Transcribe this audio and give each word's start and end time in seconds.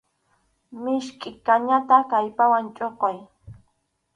Miskʼi 0.83 1.29
kañata 1.45 1.97
kallpawan 2.11 2.65
chʼunqay. 2.75 3.17